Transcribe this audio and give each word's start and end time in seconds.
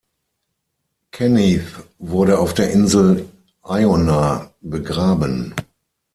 Kenneth 1.11 1.85
wurde 1.99 2.39
auf 2.39 2.55
der 2.55 2.71
Insel 2.71 3.29
Iona 3.63 4.49
begraben. 4.61 5.53